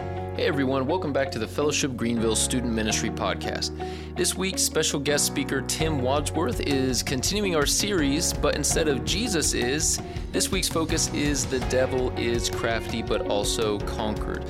[0.00, 3.76] Hey everyone, welcome back to the Fellowship Greenville Student Ministry Podcast.
[4.16, 9.52] This week's special guest speaker, Tim Wadsworth, is continuing our series, but instead of Jesus
[9.52, 10.00] is,
[10.32, 14.46] this week's focus is the devil is crafty but also conquered.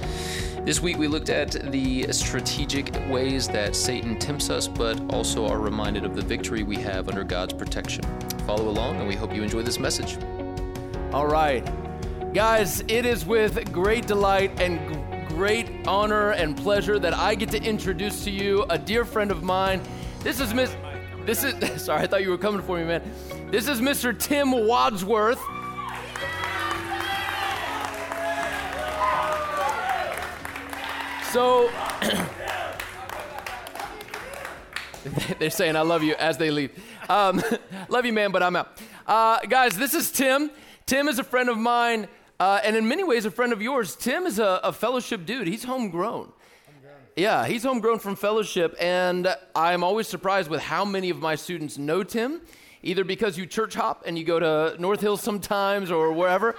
[0.64, 5.58] This week we looked at the strategic ways that Satan tempts us, but also are
[5.58, 8.04] reminded of the victory we have under God's protection.
[8.46, 10.16] Follow along, and we hope you enjoy this message.
[11.12, 11.68] All right.
[12.32, 17.62] Guys, it is with great delight and great honor and pleasure that I get to
[17.62, 19.80] introduce to you a dear friend of mine.
[20.24, 20.74] This is Miss
[21.24, 23.02] This is sorry, I thought you were coming for me, man.
[23.50, 24.18] This is Mr.
[24.18, 25.40] Tim Wadsworth.
[31.32, 31.70] So
[35.38, 36.72] they're saying I love you as they leave.
[37.08, 37.40] Um,
[37.88, 38.76] love you, man, but I'm out.
[39.06, 40.50] Uh, guys, this is Tim.
[40.86, 42.08] Tim is a friend of mine,
[42.40, 43.94] uh, and in many ways, a friend of yours.
[43.94, 45.46] Tim is a, a fellowship dude.
[45.46, 46.32] He's homegrown.
[47.14, 51.76] Yeah, he's homegrown from fellowship, and I'm always surprised with how many of my students
[51.76, 52.40] know Tim,
[52.82, 56.56] either because you church hop and you go to North Hills sometimes or wherever,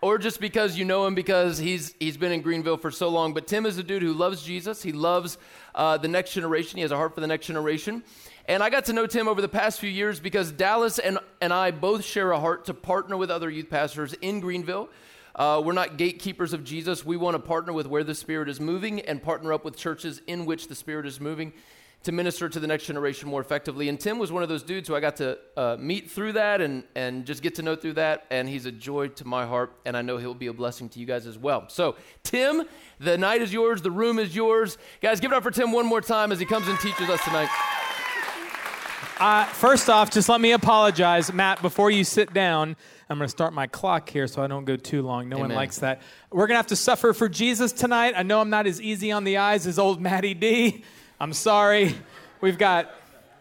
[0.00, 3.34] or just because you know him because he's he's been in Greenville for so long.
[3.34, 4.82] But Tim is a dude who loves Jesus.
[4.82, 5.36] He loves
[5.74, 6.78] uh, the next generation.
[6.78, 8.02] He has a heart for the next generation.
[8.46, 11.52] And I got to know Tim over the past few years because Dallas and, and
[11.52, 14.88] I both share a heart to partner with other youth pastors in Greenville.
[15.38, 17.06] Uh, we're not gatekeepers of Jesus.
[17.06, 20.20] We want to partner with where the Spirit is moving and partner up with churches
[20.26, 21.52] in which the Spirit is moving
[22.02, 23.88] to minister to the next generation more effectively.
[23.88, 26.60] And Tim was one of those dudes who I got to uh, meet through that
[26.60, 28.26] and, and just get to know through that.
[28.30, 30.98] And he's a joy to my heart, and I know he'll be a blessing to
[30.98, 31.68] you guys as well.
[31.68, 32.64] So, Tim,
[32.98, 34.76] the night is yours, the room is yours.
[35.00, 37.22] Guys, give it up for Tim one more time as he comes and teaches us
[37.24, 37.48] tonight.
[39.20, 41.60] Uh, first off, just let me apologize, Matt.
[41.60, 42.76] Before you sit down,
[43.10, 45.28] I'm going to start my clock here so I don't go too long.
[45.28, 45.48] No Amen.
[45.48, 46.02] one likes that.
[46.30, 48.12] We're going to have to suffer for Jesus tonight.
[48.16, 50.84] I know I'm not as easy on the eyes as old Matty D.
[51.18, 51.94] I'm sorry.
[52.42, 52.90] We've got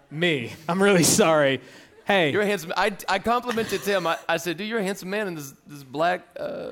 [0.10, 0.54] me.
[0.70, 1.60] I'm really sorry.
[2.06, 2.72] Hey, You're a handsome.
[2.78, 4.08] I, I complimented Tim.
[4.08, 6.70] I, I said, "Dude, you're a handsome man in this this black uh,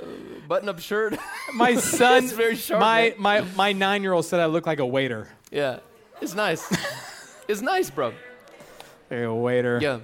[0.47, 1.17] button-up shirt."
[1.53, 2.79] my son, very sharp.
[2.79, 3.13] my, man.
[3.19, 5.27] my, my nine year old said I look like a waiter.
[5.51, 5.79] yeah,
[6.21, 6.65] it's nice.
[7.49, 8.13] it's nice, bro.
[9.09, 9.77] Hey, a waiter.
[9.81, 9.99] Yeah,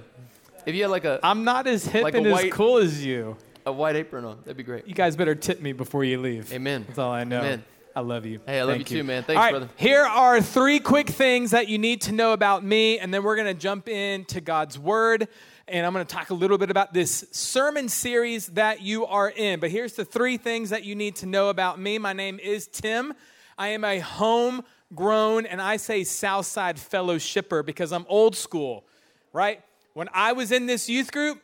[0.66, 3.04] if you had like a I'm not as hip Like and as white- cool as
[3.04, 3.36] you.
[3.66, 4.86] a white apron on, that'd be great.
[4.86, 6.52] You guys better tip me before you leave.
[6.52, 6.84] Amen.
[6.86, 7.38] That's all I know.
[7.40, 7.64] Amen.
[7.94, 8.40] I love you.
[8.46, 9.22] Hey, I love Thank you too, man.
[9.22, 9.68] Thanks, All right, brother.
[9.76, 13.36] Here are three quick things that you need to know about me, and then we're
[13.36, 15.28] going to jump into God's Word.
[15.68, 19.28] And I'm going to talk a little bit about this sermon series that you are
[19.28, 19.60] in.
[19.60, 21.98] But here's the three things that you need to know about me.
[21.98, 23.12] My name is Tim.
[23.58, 28.84] I am a homegrown, and I say Southside fellowshipper because I'm old school,
[29.32, 29.60] right?
[29.94, 31.42] When I was in this youth group,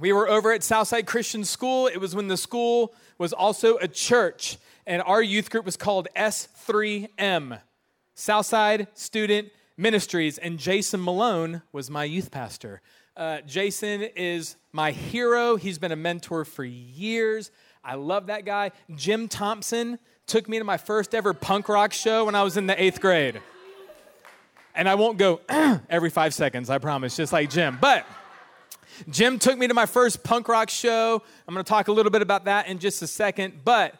[0.00, 1.88] we were over at Southside Christian School.
[1.88, 4.56] It was when the school was also a church,
[4.86, 7.60] and our youth group was called S3M,
[8.14, 12.80] Southside Student Ministries, and Jason Malone was my youth pastor.
[13.14, 15.56] Uh, Jason is my hero.
[15.56, 17.50] He's been a mentor for years.
[17.84, 18.72] I love that guy.
[18.94, 22.66] Jim Thompson took me to my first ever punk rock show when I was in
[22.66, 23.40] the eighth grade.
[24.76, 25.40] And I won't go
[25.90, 27.78] every five seconds, I promise, just like Jim.
[27.80, 28.06] But
[29.08, 31.22] Jim took me to my first punk rock show.
[31.48, 33.64] I'm going to talk a little bit about that in just a second.
[33.64, 33.94] But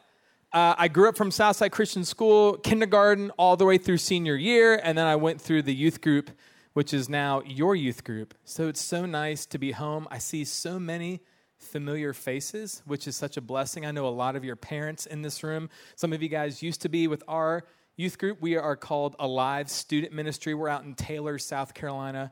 [0.52, 4.78] uh, I grew up from Southside Christian School, kindergarten, all the way through senior year.
[4.82, 6.30] And then I went through the youth group,
[6.74, 8.34] which is now your youth group.
[8.44, 10.06] So it's so nice to be home.
[10.10, 11.20] I see so many
[11.58, 13.86] familiar faces, which is such a blessing.
[13.86, 15.70] I know a lot of your parents in this room.
[15.94, 17.64] Some of you guys used to be with our
[17.96, 18.42] youth group.
[18.42, 20.52] We are called Alive Student Ministry.
[20.52, 22.30] We're out in Taylor, South Carolina.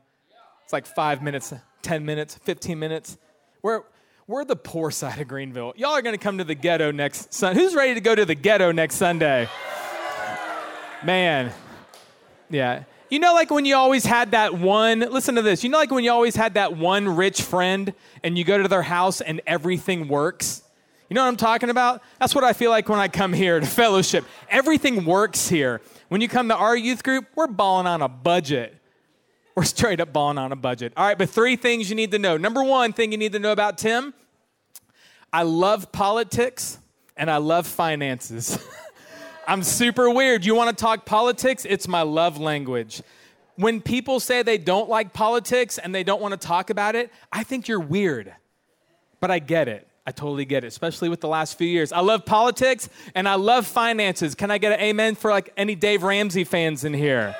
[0.63, 3.17] It's like five minutes, 10 minutes, 15 minutes.
[3.63, 3.81] We're,
[4.27, 5.73] we're the poor side of Greenville.
[5.75, 7.59] Y'all are going to come to the ghetto next Sunday.
[7.61, 9.49] Who's ready to go to the ghetto next Sunday?
[11.03, 11.51] Man.
[12.51, 12.83] Yeah.
[13.09, 15.63] You know, like when you always had that one, listen to this.
[15.63, 17.91] You know, like when you always had that one rich friend
[18.23, 20.61] and you go to their house and everything works?
[21.09, 22.01] You know what I'm talking about?
[22.19, 24.25] That's what I feel like when I come here to fellowship.
[24.49, 25.81] Everything works here.
[26.09, 28.75] When you come to our youth group, we're balling on a budget.
[29.55, 30.93] We're straight up balling on a budget.
[30.97, 32.37] All right, but three things you need to know.
[32.37, 34.13] Number one thing you need to know about Tim
[35.31, 36.79] I love politics
[37.17, 38.57] and I love finances.
[39.47, 40.45] I'm super weird.
[40.45, 41.65] You want to talk politics?
[41.67, 43.01] It's my love language.
[43.57, 47.11] When people say they don't like politics and they don't want to talk about it,
[47.31, 48.33] I think you're weird.
[49.19, 49.87] But I get it.
[50.07, 51.91] I totally get it, especially with the last few years.
[51.91, 54.35] I love politics and I love finances.
[54.35, 57.35] Can I get an amen for like any Dave Ramsey fans in here?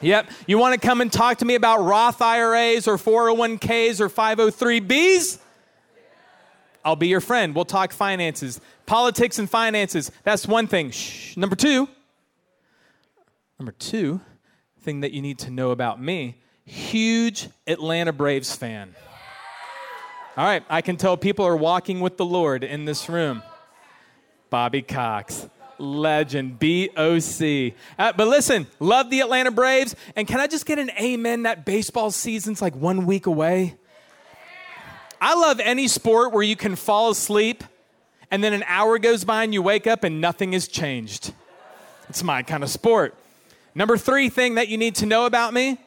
[0.00, 0.30] Yep.
[0.46, 5.38] You want to come and talk to me about Roth IRAs or 401ks or 503bs?
[6.84, 7.54] I'll be your friend.
[7.54, 8.60] We'll talk finances.
[8.84, 10.90] Politics and finances, that's one thing.
[10.90, 11.36] Shh.
[11.36, 11.88] Number two,
[13.58, 14.20] number two,
[14.80, 18.94] thing that you need to know about me huge Atlanta Braves fan.
[20.36, 23.42] All right, I can tell people are walking with the Lord in this room.
[24.50, 25.48] Bobby Cox,
[25.78, 27.72] legend, BOC.
[27.98, 29.96] Uh, but listen, love the Atlanta Braves.
[30.14, 33.76] And can I just get an amen that baseball season's like one week away?
[35.22, 37.64] I love any sport where you can fall asleep
[38.30, 41.32] and then an hour goes by and you wake up and nothing has changed.
[42.10, 43.14] It's my kind of sport.
[43.74, 45.78] Number three thing that you need to know about me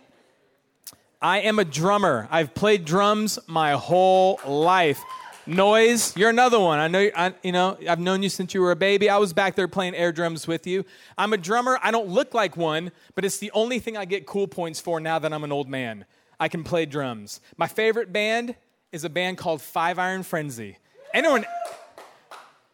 [1.21, 2.29] I am a drummer.
[2.31, 5.01] I've played drums my whole life.
[5.45, 6.79] Noise, you're another one.
[6.79, 9.09] I know, you I, you know, I've known you since you were a baby.
[9.09, 10.85] I was back there playing air drums with you.
[11.17, 11.77] I'm a drummer.
[11.83, 15.01] I don't look like one, but it's the only thing I get cool points for
[15.01, 16.05] now that I'm an old man.
[16.39, 17.41] I can play drums.
[17.57, 18.55] My favorite band
[18.93, 20.77] is a band called Five Iron Frenzy.
[21.13, 21.45] Anyone?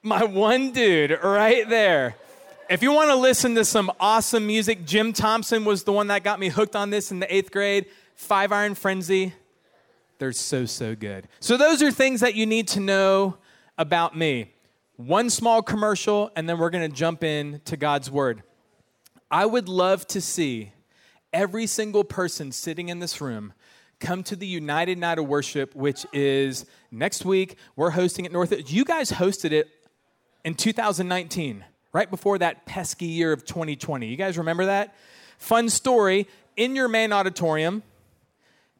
[0.03, 2.15] My one dude right there.
[2.69, 6.23] If you want to listen to some awesome music, Jim Thompson was the one that
[6.23, 7.85] got me hooked on this in the eighth grade.
[8.15, 9.33] Five Iron Frenzy,
[10.17, 11.27] they're so, so good.
[11.39, 13.37] So, those are things that you need to know
[13.77, 14.53] about me.
[14.95, 18.43] One small commercial, and then we're going to jump in to God's Word.
[19.29, 20.71] I would love to see
[21.33, 23.51] every single person sitting in this room
[23.99, 27.57] come to the United Night of Worship, which is next week.
[27.75, 28.71] We're hosting it North.
[28.71, 29.69] You guys hosted it
[30.45, 34.07] in 2019, right before that pesky year of 2020.
[34.07, 34.95] You guys remember that?
[35.37, 37.83] Fun story in your main auditorium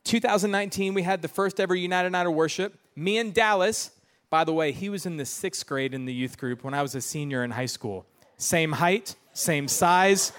[0.06, 2.78] 2019, we had the first ever United Night of Worship.
[2.96, 3.92] Me and Dallas,
[4.30, 6.82] by the way, he was in the sixth grade in the youth group when I
[6.82, 8.06] was a senior in high school.
[8.38, 10.32] Same height, same size.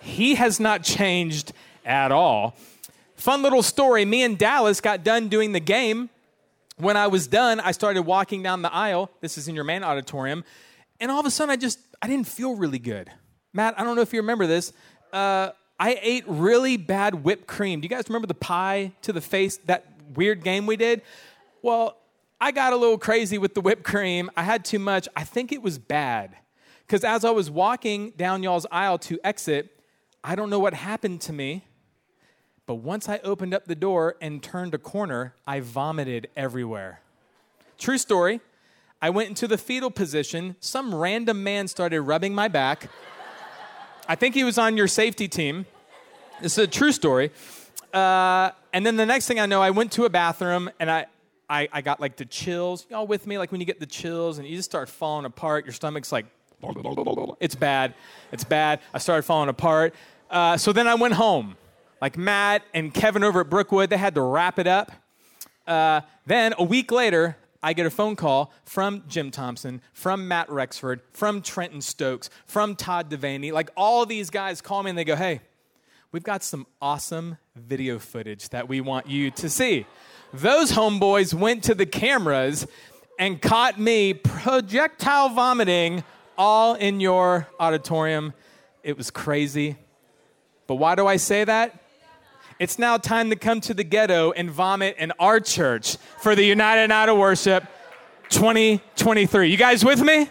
[0.00, 1.52] He has not changed
[1.84, 2.56] at all.
[3.14, 6.10] Fun little story me and Dallas got done doing the game.
[6.76, 9.10] When I was done, I started walking down the aisle.
[9.20, 10.44] This is in your main auditorium.
[10.98, 13.10] And all of a sudden, I just, I didn't feel really good.
[13.52, 14.72] Matt, I don't know if you remember this.
[15.12, 17.80] Uh, I ate really bad whipped cream.
[17.80, 21.02] Do you guys remember the pie to the face, that weird game we did?
[21.62, 21.96] Well,
[22.40, 24.30] I got a little crazy with the whipped cream.
[24.36, 25.08] I had too much.
[25.16, 26.36] I think it was bad.
[26.86, 29.80] Because as I was walking down y'all's aisle to exit,
[30.22, 31.64] I don't know what happened to me,
[32.66, 37.00] but once I opened up the door and turned a corner, I vomited everywhere.
[37.78, 38.40] True story.
[39.02, 40.56] I went into the fetal position.
[40.60, 42.88] Some random man started rubbing my back.
[44.06, 45.66] I think he was on your safety team.
[46.40, 47.30] It's a true story.
[47.92, 51.06] Uh, and then the next thing I know, I went to a bathroom and I,
[51.48, 52.86] I, I got like the chills.
[52.90, 53.38] Y'all with me?
[53.38, 56.26] Like when you get the chills and you just start falling apart, your stomach's like,
[57.40, 57.94] it's bad.
[58.32, 58.80] It's bad.
[58.92, 59.94] I started falling apart.
[60.30, 61.56] Uh, so then I went home.
[62.00, 64.90] Like Matt and Kevin over at Brookwood, they had to wrap it up.
[65.66, 70.50] Uh, then a week later, I get a phone call from Jim Thompson, from Matt
[70.50, 73.52] Rexford, from Trenton Stokes, from Todd Devaney.
[73.52, 75.40] Like all these guys call me and they go, hey,
[76.12, 79.86] we've got some awesome video footage that we want you to see.
[80.34, 82.66] Those homeboys went to the cameras
[83.18, 86.04] and caught me projectile vomiting
[86.36, 88.34] all in your auditorium.
[88.82, 89.76] It was crazy.
[90.66, 91.80] But why do I say that?
[92.60, 96.44] It's now time to come to the ghetto and vomit in our church for the
[96.44, 97.64] United Night of Worship
[98.28, 99.50] 2023.
[99.50, 100.28] You guys with me?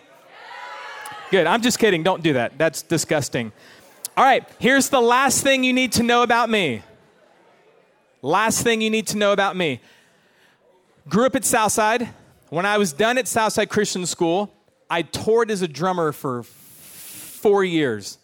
[1.32, 1.48] Good.
[1.48, 2.02] I'm just kidding.
[2.02, 2.58] Don't do that.
[2.58, 3.52] That's disgusting.
[4.16, 6.84] All right, here's the last thing you need to know about me.
[8.22, 9.82] Last thing you need to know about me.
[11.10, 12.08] Grew up at Southside.
[12.50, 14.54] When I was done at Southside Christian School,
[14.90, 18.18] I toured as a drummer for four years.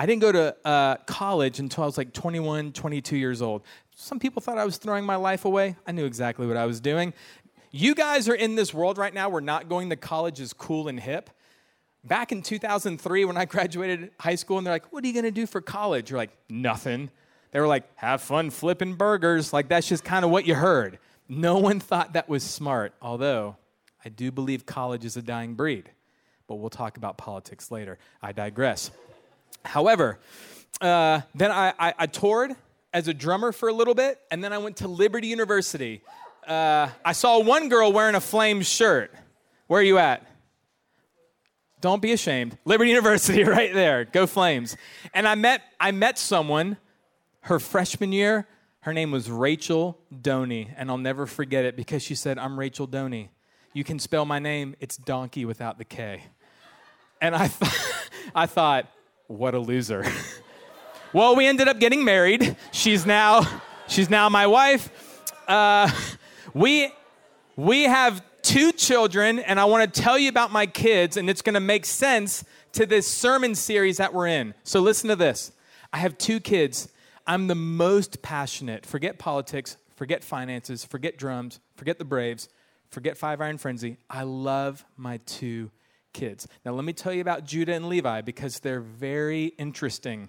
[0.00, 3.62] I didn't go to uh, college until I was like 21, 22 years old.
[3.96, 5.74] Some people thought I was throwing my life away.
[5.88, 7.12] I knew exactly what I was doing.
[7.72, 10.86] You guys are in this world right now where not going to college is cool
[10.86, 11.30] and hip.
[12.04, 15.32] Back in 2003, when I graduated high school, and they're like, What are you to
[15.32, 16.10] do for college?
[16.10, 17.10] You're like, Nothing.
[17.50, 19.52] They were like, Have fun flipping burgers.
[19.52, 21.00] Like, that's just kind of what you heard.
[21.28, 23.56] No one thought that was smart, although
[24.04, 25.90] I do believe college is a dying breed.
[26.46, 27.98] But we'll talk about politics later.
[28.22, 28.92] I digress.
[29.64, 30.18] However,
[30.80, 32.54] uh, then I, I, I, toured
[32.92, 36.02] as a drummer for a little bit, and then I went to Liberty University.
[36.46, 39.12] Uh, I saw one girl wearing a Flames shirt.
[39.66, 40.26] Where are you at?
[41.80, 42.56] Don't be ashamed.
[42.64, 44.04] Liberty University, right there.
[44.04, 44.76] Go Flames.
[45.14, 46.76] And I met I met someone
[47.42, 48.46] her freshman year.
[48.80, 52.86] Her name was Rachel Doney, and I'll never forget it because she said, "I'm Rachel
[52.86, 53.28] Doney.
[53.74, 54.76] You can spell my name.
[54.80, 56.22] It's donkey without the K."
[57.20, 57.72] And I, th-
[58.34, 58.86] I thought,
[59.28, 60.04] what a loser.
[61.12, 62.56] well, we ended up getting married.
[62.72, 63.46] She's now
[63.86, 64.90] she's now my wife.
[65.46, 65.90] Uh,
[66.54, 66.90] we
[67.54, 71.42] we have two children, and I want to tell you about my kids, and it's
[71.42, 74.54] going to make sense to this sermon series that we're in.
[74.64, 75.52] So listen to this.
[75.92, 76.88] I have two kids.
[77.26, 78.86] I'm the most passionate.
[78.86, 82.48] Forget politics, forget finances, forget drums, forget the Braves,
[82.90, 83.98] forget Five Iron Frenzy.
[84.08, 85.70] I love my two
[86.18, 86.48] kids.
[86.64, 90.28] Now, let me tell you about Judah and Levi because they're very interesting.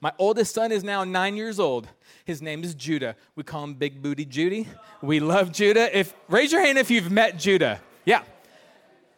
[0.00, 1.88] My oldest son is now nine years old.
[2.26, 3.16] His name is Judah.
[3.34, 4.68] We call him Big Booty Judy.
[5.00, 5.96] We love Judah.
[5.96, 7.80] If raise your hand if you've met Judah.
[8.04, 8.22] Yeah.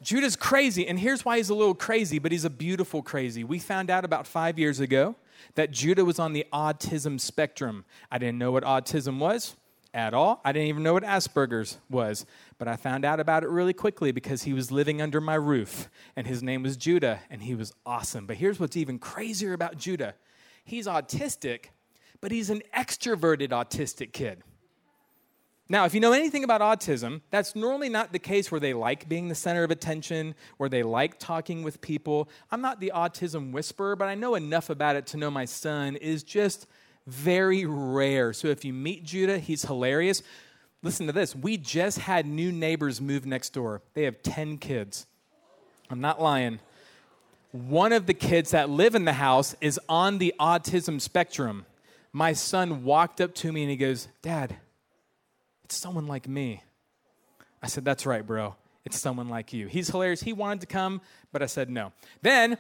[0.01, 3.43] Judah's crazy, and here's why he's a little crazy, but he's a beautiful crazy.
[3.43, 5.17] We found out about five years ago
[5.55, 7.85] that Judah was on the autism spectrum.
[8.13, 9.57] I didn't know what autism was
[9.95, 10.41] at all.
[10.45, 12.27] I didn't even know what Asperger's was,
[12.59, 15.89] but I found out about it really quickly because he was living under my roof,
[16.17, 18.27] and his name was Judah, and he was awesome.
[18.27, 20.15] But here's what's even crazier about Judah
[20.65, 21.67] he's autistic,
[22.21, 24.43] but he's an extroverted autistic kid.
[25.67, 29.09] Now, if you know anything about autism, that's normally not the case where they like
[29.09, 32.29] being the center of attention, where they like talking with people.
[32.51, 35.97] I'm not the autism whisperer, but I know enough about it to know my son
[35.97, 36.67] is just
[37.07, 38.33] very rare.
[38.33, 40.23] So if you meet Judah, he's hilarious.
[40.83, 41.35] Listen to this.
[41.35, 43.83] We just had new neighbors move next door.
[43.95, 45.07] They have 10 kids.
[45.91, 46.61] I'm not lying.
[47.53, 51.67] One of the kids that live in the house is on the autism spectrum.
[52.13, 54.57] My son walked up to me and he goes, Dad,
[55.65, 56.63] it's someone like me.
[57.63, 58.57] I said, That's right, bro.
[58.85, 59.67] It's someone like you.
[59.67, 60.23] He's hilarious.
[60.23, 61.01] He wanted to come,
[61.33, 61.93] but I said no.
[62.21, 62.59] Then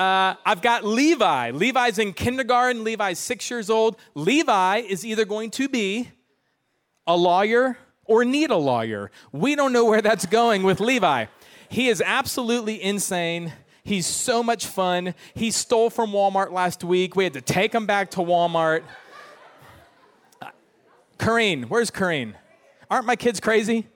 [0.00, 1.50] uh, I've got Levi.
[1.50, 2.84] Levi's in kindergarten.
[2.84, 3.98] Levi's six years old.
[4.14, 6.10] Levi is either going to be
[7.06, 7.76] a lawyer
[8.06, 9.10] or need a lawyer.
[9.30, 11.26] We don't know where that's going with Levi.
[11.68, 13.52] He is absolutely insane.
[13.84, 15.14] He's so much fun.
[15.34, 17.14] He stole from Walmart last week.
[17.14, 18.84] We had to take him back to Walmart.
[21.18, 22.32] Kareen, where's Kareen?
[22.90, 23.86] Aren't my kids crazy?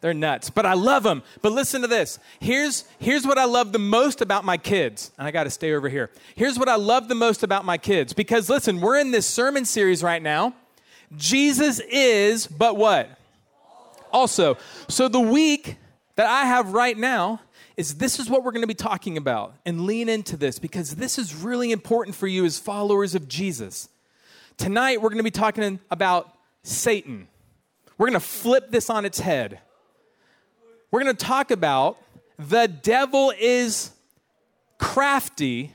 [0.00, 1.22] They're nuts, but I love them.
[1.42, 2.20] But listen to this.
[2.38, 5.10] Here's, here's what I love the most about my kids.
[5.18, 6.10] And I got to stay over here.
[6.36, 8.12] Here's what I love the most about my kids.
[8.12, 10.54] Because listen, we're in this sermon series right now.
[11.16, 13.10] Jesus is, but what?
[14.12, 14.56] Also.
[14.88, 15.76] So the week
[16.14, 17.40] that I have right now
[17.76, 19.54] is this is what we're going to be talking about.
[19.66, 23.88] And lean into this because this is really important for you as followers of Jesus.
[24.58, 27.26] Tonight, we're going to be talking about Satan.
[27.96, 29.60] We're going to flip this on its head.
[30.90, 31.98] We're going to talk about
[32.38, 33.90] the devil is
[34.78, 35.74] crafty,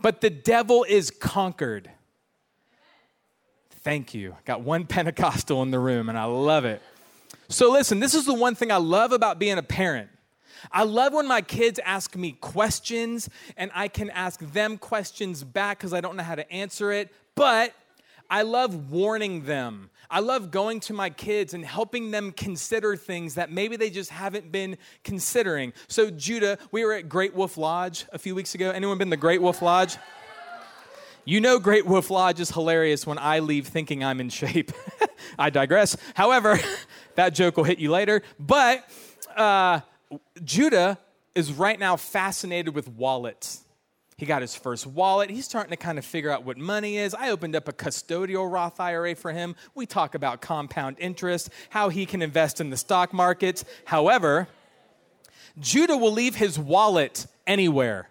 [0.00, 1.90] but the devil is conquered.
[3.82, 4.36] Thank you.
[4.44, 6.82] Got one Pentecostal in the room, and I love it.
[7.48, 10.08] So, listen, this is the one thing I love about being a parent.
[10.70, 15.78] I love when my kids ask me questions and I can ask them questions back
[15.78, 17.12] because I don't know how to answer it.
[17.34, 17.72] But
[18.30, 19.90] I love warning them.
[20.08, 24.10] I love going to my kids and helping them consider things that maybe they just
[24.10, 25.72] haven't been considering.
[25.88, 28.70] So, Judah, we were at Great Wolf Lodge a few weeks ago.
[28.70, 29.98] Anyone been to Great Wolf Lodge?
[31.24, 34.72] You know, Great Wolf Lodge is hilarious when I leave thinking I'm in shape.
[35.38, 35.96] I digress.
[36.14, 36.58] However,
[37.16, 38.22] that joke will hit you later.
[38.38, 38.88] But
[39.36, 39.80] uh,
[40.42, 40.98] Judah
[41.34, 43.64] is right now fascinated with wallets.
[44.20, 45.30] He got his first wallet.
[45.30, 47.14] He's starting to kind of figure out what money is.
[47.14, 49.56] I opened up a custodial Roth IRA for him.
[49.74, 53.64] We talk about compound interest, how he can invest in the stock markets.
[53.86, 54.46] However,
[55.58, 58.10] Judah will leave his wallet anywhere.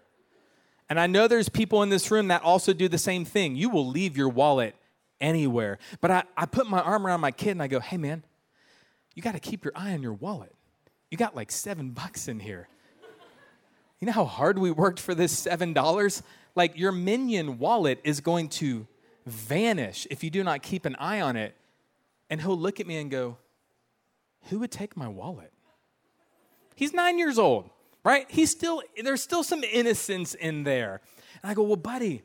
[0.89, 3.55] And I know there's people in this room that also do the same thing.
[3.55, 4.75] You will leave your wallet
[5.21, 5.77] anywhere.
[6.01, 8.23] But I, I put my arm around my kid and I go, hey, man,
[9.13, 10.55] you got to keep your eye on your wallet.
[11.11, 12.67] You got like seven bucks in here.
[13.99, 16.21] You know how hard we worked for this $7?
[16.55, 18.87] Like your minion wallet is going to
[19.25, 21.55] vanish if you do not keep an eye on it.
[22.29, 23.37] And he'll look at me and go,
[24.49, 25.51] Who would take my wallet?
[26.75, 27.69] He's nine years old,
[28.03, 28.25] right?
[28.29, 31.01] He's still, there's still some innocence in there.
[31.41, 32.21] And I go, Well, buddy,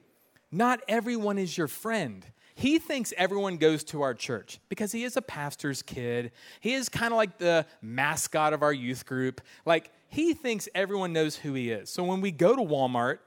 [0.52, 2.24] not everyone is your friend.
[2.54, 6.30] He thinks everyone goes to our church because he is a pastor's kid.
[6.60, 9.40] He is kind of like the mascot of our youth group.
[9.66, 11.90] Like, he thinks everyone knows who he is.
[11.90, 13.18] So when we go to Walmart,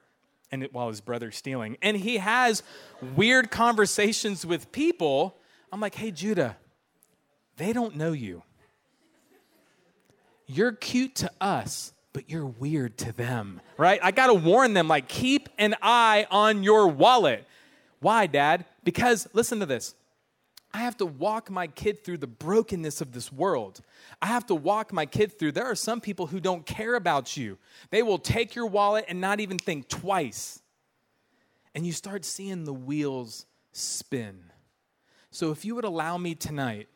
[0.51, 2.63] and it, while his brother's stealing, and he has
[3.15, 5.35] weird conversations with people,
[5.71, 6.55] I'm like, hey, Judah,
[7.57, 8.43] they don't know you.
[10.45, 13.99] You're cute to us, but you're weird to them, right?
[14.01, 17.45] I gotta warn them, like, keep an eye on your wallet.
[17.99, 18.63] Why, Dad?
[18.85, 19.93] Because, listen to this.
[20.73, 23.81] I have to walk my kid through the brokenness of this world.
[24.21, 25.53] I have to walk my kid through.
[25.53, 27.57] There are some people who don't care about you.
[27.89, 30.61] They will take your wallet and not even think twice.
[31.73, 34.51] And you start seeing the wheels spin.
[35.31, 36.87] So, if you would allow me tonight,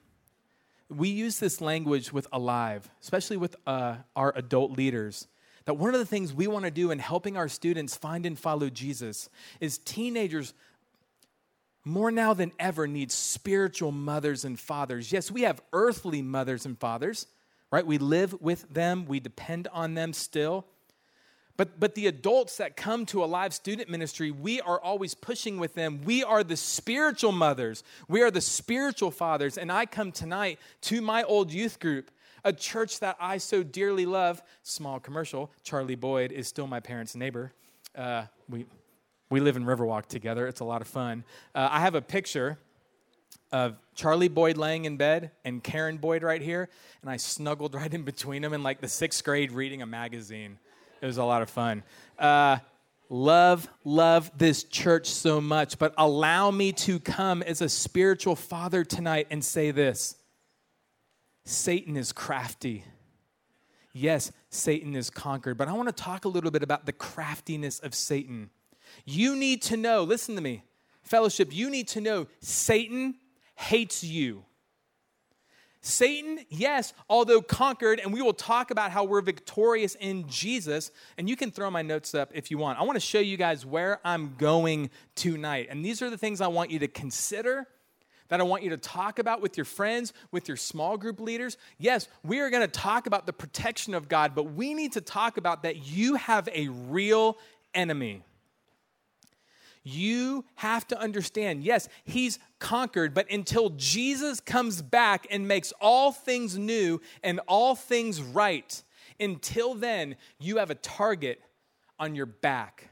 [0.90, 5.28] we use this language with Alive, especially with uh, our adult leaders.
[5.66, 8.38] That one of the things we want to do in helping our students find and
[8.38, 10.54] follow Jesus is teenagers
[11.84, 15.12] more now than ever need spiritual mothers and fathers.
[15.12, 17.28] Yes, we have earthly mothers and fathers,
[17.72, 17.86] right?
[17.86, 20.66] We live with them, we depend on them still.
[21.58, 25.76] But, but the adults that come to Alive student ministry, we are always pushing with
[25.76, 26.02] them.
[26.04, 29.58] We are the spiritual mothers, we are the spiritual fathers.
[29.58, 32.10] And I come tonight to my old youth group,
[32.44, 34.42] a church that I so dearly love.
[34.64, 37.54] Small commercial Charlie Boyd is still my parents' neighbor.
[37.96, 38.66] Uh, we,
[39.32, 41.24] we live in Riverwalk together, it's a lot of fun.
[41.56, 42.60] Uh, I have a picture
[43.52, 46.70] of Charlie Boyd laying in bed and Karen Boyd right here,
[47.02, 50.60] and I snuggled right in between them in like the sixth grade reading a magazine.
[51.02, 51.84] It was a lot of fun.
[52.20, 52.58] Uh,
[53.10, 58.84] love, love this church so much, but allow me to come as a spiritual father
[58.84, 60.16] tonight and say this
[61.46, 62.84] Satan is crafty.
[63.94, 67.80] Yes, Satan is conquered, but I want to talk a little bit about the craftiness
[67.80, 68.50] of Satan.
[69.06, 70.64] You need to know, listen to me,
[71.04, 73.16] fellowship, you need to know Satan
[73.56, 74.46] hates you.
[75.84, 80.92] Satan, yes, although conquered, and we will talk about how we're victorious in Jesus.
[81.18, 82.80] And you can throw my notes up if you want.
[82.80, 85.68] I want to show you guys where I'm going tonight.
[85.72, 87.66] And these are the things I want you to consider,
[88.28, 91.58] that I want you to talk about with your friends, with your small group leaders.
[91.80, 95.02] Yes, we are going to talk about the protection of God, but we need to
[95.02, 97.40] talk about that you have a real
[97.74, 98.22] enemy.
[99.84, 106.12] You have to understand, yes, he's conquered, but until Jesus comes back and makes all
[106.12, 108.84] things new and all things right,
[109.20, 111.42] until then, you have a target
[112.00, 112.90] on your back.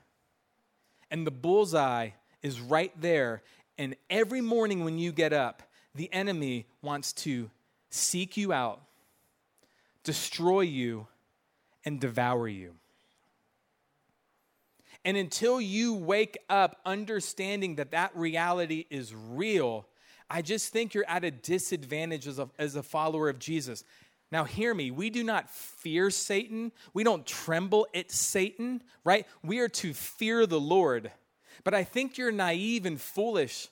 [1.12, 2.10] And the bullseye
[2.42, 3.44] is right there.
[3.78, 5.64] And every morning when you get up,
[5.96, 7.50] the enemy wants to
[7.90, 8.82] seek you out,
[10.04, 11.08] destroy you,
[11.86, 12.76] and devour you.
[15.06, 19.88] And until you wake up understanding that that reality is real,
[20.30, 23.84] I just think you're at a disadvantage as a, as a follower of Jesus.
[24.32, 24.92] Now, hear me.
[24.92, 26.72] We do not fear Satan.
[26.94, 29.26] We don't tremble at Satan, right?
[29.44, 31.12] We are to fear the Lord.
[31.64, 33.70] But I think you're naive and foolish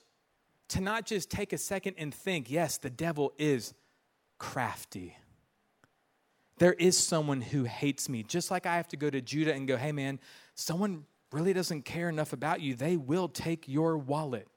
[0.68, 3.72] to not just take a second and think, yes, the devil is
[4.38, 5.16] crafty.
[6.58, 8.24] There is someone who hates me.
[8.24, 10.18] Just like I have to go to Judah and go, hey, man,
[10.56, 14.48] someone really doesn't care enough about you, they will take your wallet.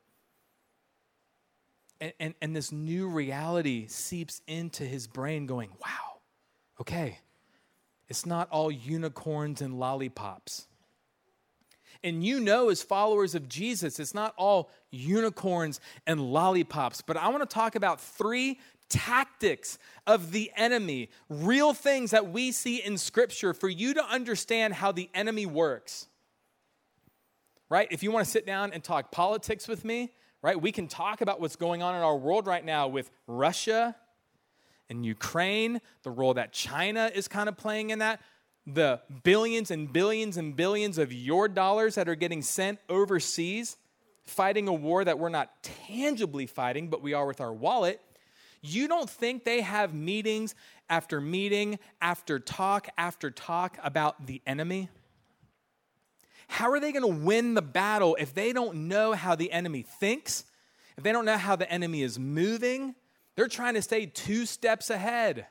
[1.99, 6.19] And, and, and this new reality seeps into his brain, going, wow,
[6.79, 7.19] okay,
[8.09, 10.67] it's not all unicorns and lollipops.
[12.03, 17.01] And you know, as followers of Jesus, it's not all unicorns and lollipops.
[17.01, 22.51] But I want to talk about three tactics of the enemy, real things that we
[22.51, 26.07] see in Scripture for you to understand how the enemy works
[27.71, 27.87] right?
[27.89, 31.21] If you want to sit down and talk politics with me, right, we can talk
[31.21, 33.95] about what's going on in our world right now with Russia
[34.89, 38.19] and Ukraine, the role that China is kind of playing in that,
[38.67, 43.77] the billions and billions and billions of your dollars that are getting sent overseas,
[44.25, 48.01] fighting a war that we're not tangibly fighting, but we are with our wallet.
[48.61, 50.55] You don't think they have meetings
[50.89, 54.89] after meeting, after talk, after talk about the enemy?
[56.51, 59.83] How are they going to win the battle if they don't know how the enemy
[59.83, 60.43] thinks?
[60.97, 62.93] If they don't know how the enemy is moving?
[63.37, 65.47] They're trying to stay two steps ahead.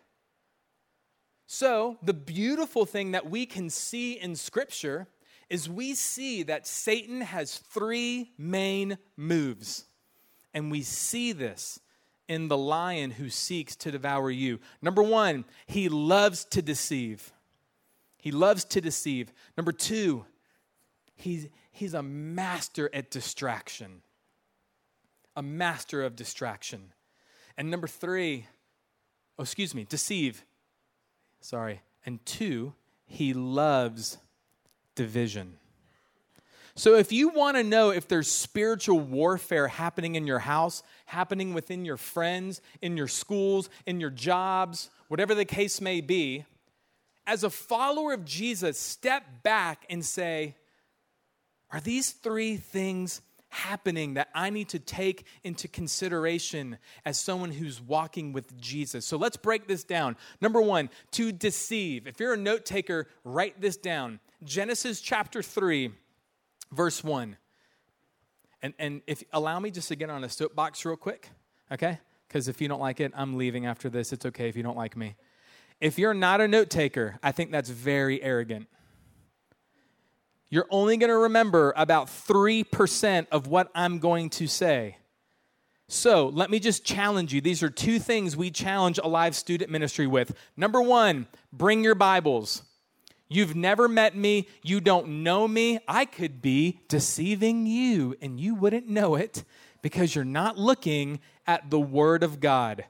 [1.47, 5.09] So, the beautiful thing that we can see in Scripture
[5.49, 9.87] is we see that Satan has three main moves.
[10.53, 11.81] And we see this
[12.29, 14.61] in the lion who seeks to devour you.
[14.83, 17.33] Number one, he loves to deceive.
[18.19, 19.33] He loves to deceive.
[19.57, 20.27] Number two,
[21.21, 24.01] He's, he's a master at distraction,
[25.37, 26.95] a master of distraction.
[27.59, 28.47] And number three,
[29.39, 30.45] oh, excuse me, deceive.
[31.43, 31.83] Sorry.
[32.07, 32.73] And two,
[33.05, 34.17] he loves
[34.95, 35.59] division.
[36.75, 41.53] So, if you want to know if there's spiritual warfare happening in your house, happening
[41.53, 46.47] within your friends, in your schools, in your jobs, whatever the case may be,
[47.27, 50.55] as a follower of Jesus, step back and say,
[51.73, 57.81] are these three things happening that I need to take into consideration as someone who's
[57.81, 59.07] walking with Jesus?
[59.07, 60.17] So let's break this down.
[60.41, 62.07] Number one, to deceive.
[62.07, 65.91] If you're a note taker, write this down Genesis chapter 3,
[66.73, 67.37] verse 1.
[68.63, 71.31] And, and if allow me just to get on a soapbox real quick,
[71.73, 71.99] okay?
[72.31, 74.13] because if you don't like it, I'm leaving after this.
[74.13, 75.17] It's okay if you don't like me.
[75.81, 78.69] If you're not a note taker, I think that's very arrogant.
[80.51, 84.97] You're only going to remember about 3% of what I'm going to say.
[85.87, 87.41] So let me just challenge you.
[87.41, 90.35] These are two things we challenge Alive Student Ministry with.
[90.57, 92.63] Number one, bring your Bibles.
[93.29, 94.49] You've never met me.
[94.63, 95.79] You don't know me.
[95.87, 99.45] I could be deceiving you, and you wouldn't know it
[99.83, 102.85] because you're not looking at the Word of God.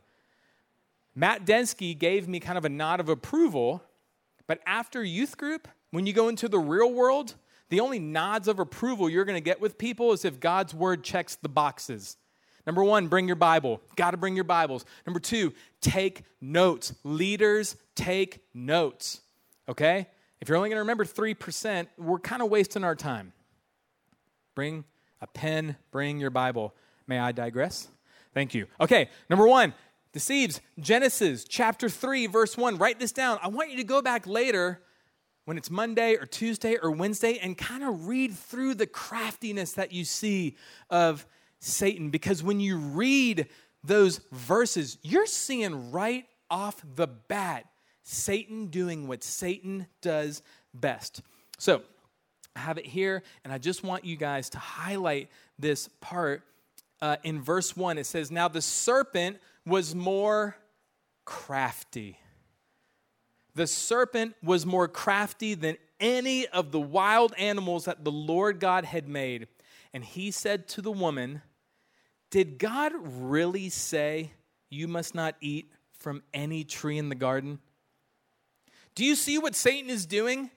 [1.15, 3.83] Matt Densky gave me kind of a nod of approval,
[4.47, 7.35] but after youth group, when you go into the real world,
[7.71, 11.03] the only nods of approval you're going to get with people is if God's Word
[11.03, 12.17] checks the boxes.
[12.67, 13.81] Number one, bring your Bible.
[13.97, 14.85] Got to bring your Bibles.
[15.07, 16.95] Number two, take notes.
[17.05, 19.23] Leaders take notes.
[19.69, 20.09] Okay?
[20.41, 23.33] If you're only going to remember 3%, we're kind of wasting our time.
[24.55, 24.85] Bring
[25.21, 26.75] a pen, bring your Bible.
[27.07, 27.89] May I digress?
[28.35, 28.67] Thank you.
[28.81, 29.75] Okay, number one,
[30.13, 30.61] deceives.
[30.79, 32.79] Genesis chapter 3, verse 1.
[32.79, 33.39] Write this down.
[33.43, 34.81] I want you to go back later
[35.51, 39.91] when it's Monday or Tuesday or Wednesday and kind of read through the craftiness that
[39.91, 40.57] you see
[40.91, 41.27] of
[41.59, 42.11] Satan.
[42.11, 43.49] Because when you read
[43.83, 47.65] those verses, you're seeing right off the bat
[48.05, 51.21] Satan doing what Satan does best.
[51.59, 51.83] So,
[52.55, 56.45] I have it here, and I just want you guys to highlight this part.
[57.03, 60.55] Uh, in verse 1, it says, Now the serpent was more
[61.25, 62.21] crafty.
[63.61, 68.87] The serpent was more crafty than any of the wild animals that the Lord God
[68.87, 69.49] had made.
[69.93, 71.43] And he said to the woman,
[72.31, 74.33] Did God really say
[74.71, 77.59] you must not eat from any tree in the garden?
[78.95, 80.49] Do you see what Satan is doing?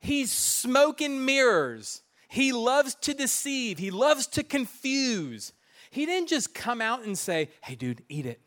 [0.00, 2.00] He's smoking mirrors.
[2.28, 5.52] He loves to deceive, he loves to confuse.
[5.90, 8.40] He didn't just come out and say, Hey, dude, eat it.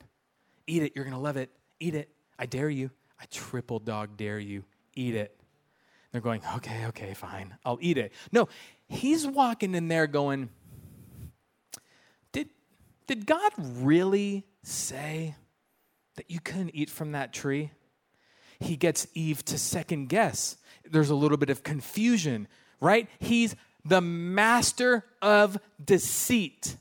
[0.66, 0.94] Eat it.
[0.96, 1.52] You're going to love it.
[1.80, 2.10] Eat it.
[2.40, 2.90] I dare you.
[3.22, 4.64] I triple dog dare you.
[4.96, 5.38] Eat it.
[6.12, 7.56] They're going, Okay, okay, fine.
[7.64, 8.12] I'll eat it.
[8.32, 8.50] No,
[8.90, 10.50] he's walking in there going,
[12.32, 12.50] Did,
[13.08, 15.36] did God really say
[16.16, 17.72] that you couldn't eat from that tree?
[18.62, 20.58] he gets Eve to second guess.
[20.90, 22.48] There's a little bit of confusion,
[22.80, 23.10] right?
[23.20, 26.78] He's the master of deceit.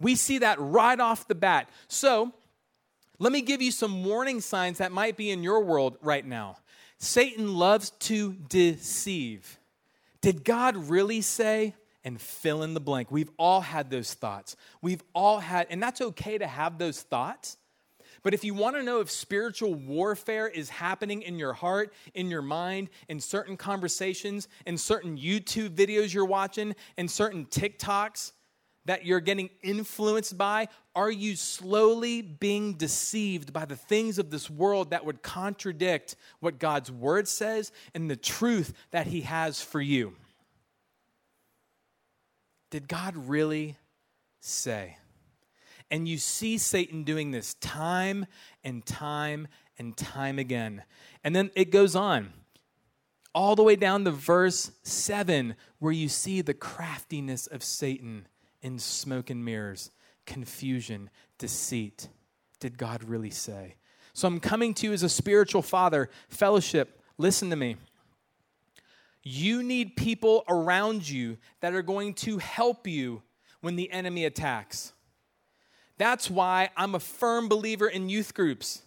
[0.00, 1.68] We see that right off the bat.
[1.88, 2.32] So,
[3.24, 6.58] let me give you some warning signs that might be in your world right now.
[6.98, 9.58] Satan loves to deceive.
[10.20, 11.74] Did God really say?
[12.04, 13.10] And fill in the blank.
[13.10, 14.56] We've all had those thoughts.
[14.82, 17.56] We've all had, and that's okay to have those thoughts.
[18.22, 22.28] But if you want to know if spiritual warfare is happening in your heart, in
[22.28, 28.32] your mind, in certain conversations, in certain YouTube videos you're watching, in certain TikToks
[28.86, 34.50] that you're getting influenced by, are you slowly being deceived by the things of this
[34.50, 39.80] world that would contradict what God's word says and the truth that He has for
[39.80, 40.14] you?
[42.70, 43.76] Did God really
[44.40, 44.96] say?
[45.90, 48.26] And you see Satan doing this time
[48.64, 50.82] and time and time again.
[51.22, 52.32] And then it goes on
[53.34, 58.26] all the way down to verse 7, where you see the craftiness of Satan
[58.64, 59.92] in smoke and mirrors,
[60.26, 62.08] confusion, deceit.
[62.58, 63.76] Did God really say?
[64.14, 67.00] So I'm coming to you as a spiritual father, fellowship.
[67.18, 67.76] Listen to me.
[69.22, 73.22] You need people around you that are going to help you
[73.60, 74.92] when the enemy attacks.
[75.98, 78.82] That's why I'm a firm believer in youth groups.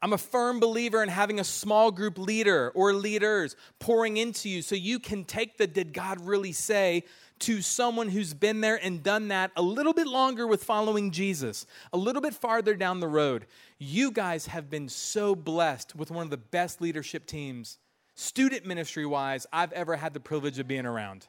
[0.00, 4.60] I'm a firm believer in having a small group leader or leaders pouring into you
[4.60, 7.04] so you can take the did God really say
[7.40, 11.66] to someone who's been there and done that a little bit longer with following Jesus,
[11.92, 13.46] a little bit farther down the road.
[13.78, 17.78] You guys have been so blessed with one of the best leadership teams,
[18.14, 21.26] student ministry wise, I've ever had the privilege of being around.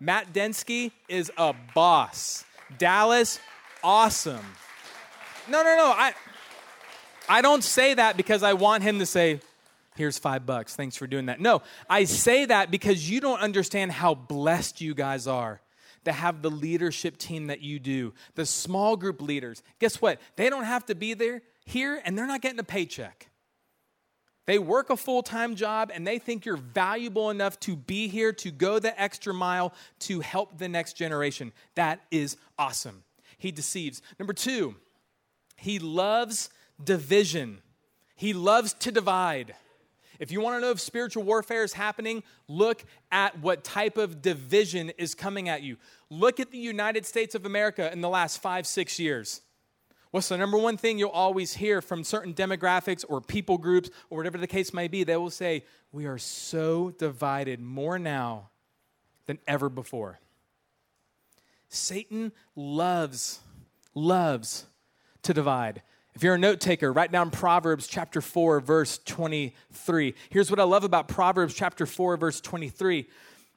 [0.00, 2.44] Matt Densky is a boss.
[2.78, 3.40] Dallas,
[3.82, 4.44] awesome.
[5.48, 5.92] No, no, no.
[5.96, 6.12] I,
[7.28, 9.40] I don't say that because I want him to say,
[9.98, 10.74] here's five bucks.
[10.74, 11.40] Thanks for doing that.
[11.40, 15.60] No, I say that because you don't understand how blessed you guys are
[16.04, 19.62] to have the leadership team that you do, the small group leaders.
[19.78, 20.20] Guess what?
[20.36, 23.28] They don't have to be there here and they're not getting a paycheck.
[24.46, 28.32] They work a full time job and they think you're valuable enough to be here,
[28.32, 31.52] to go the extra mile, to help the next generation.
[31.74, 33.04] That is awesome.
[33.36, 34.00] He deceives.
[34.18, 34.76] Number two,
[35.56, 36.48] he loves
[36.82, 37.60] division,
[38.14, 39.54] he loves to divide.
[40.18, 44.20] If you want to know if spiritual warfare is happening, look at what type of
[44.20, 45.76] division is coming at you.
[46.10, 49.42] Look at the United States of America in the last five, six years.
[50.10, 54.18] What's the number one thing you'll always hear from certain demographics or people groups or
[54.18, 55.04] whatever the case may be?
[55.04, 58.48] They will say, We are so divided more now
[59.26, 60.18] than ever before.
[61.68, 63.40] Satan loves,
[63.94, 64.64] loves
[65.22, 65.82] to divide.
[66.18, 70.14] If you're a note taker, write down Proverbs chapter 4, verse 23.
[70.30, 73.06] Here's what I love about Proverbs chapter 4, verse 23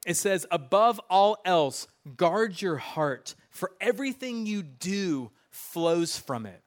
[0.06, 6.62] it says, Above all else, guard your heart, for everything you do flows from it.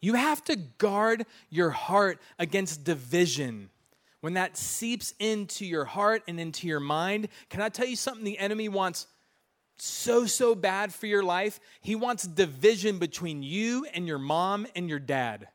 [0.00, 3.68] You have to guard your heart against division.
[4.22, 8.24] When that seeps into your heart and into your mind, can I tell you something
[8.24, 9.08] the enemy wants
[9.84, 11.58] so, so bad for your life?
[11.80, 15.48] He wants division between you and your mom and your dad.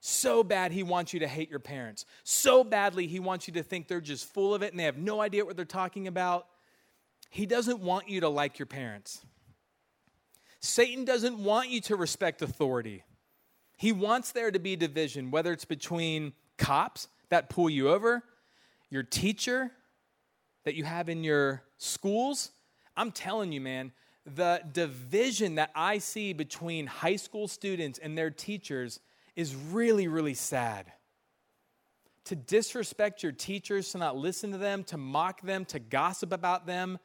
[0.00, 2.04] So bad, he wants you to hate your parents.
[2.24, 4.98] So badly, he wants you to think they're just full of it and they have
[4.98, 6.48] no idea what they're talking about.
[7.30, 9.24] He doesn't want you to like your parents.
[10.58, 13.04] Satan doesn't want you to respect authority.
[13.76, 18.24] He wants there to be division, whether it's between cops that pull you over,
[18.90, 19.70] your teacher
[20.64, 22.50] that you have in your schools.
[22.96, 23.92] I'm telling you, man,
[24.24, 29.00] the division that I see between high school students and their teachers
[29.36, 30.92] is really, really sad.
[32.24, 36.66] To disrespect your teachers, to not listen to them, to mock them, to gossip about
[36.66, 36.98] them,